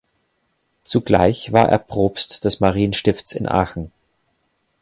[0.83, 3.91] Zugleich war er Propst des Marienstifts in Aachen.